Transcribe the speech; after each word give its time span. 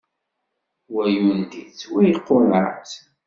Wa 0.93 1.03
yundi-tt 1.15 1.81
wa 1.91 1.99
yeqqureɛ-itt. 2.03 2.93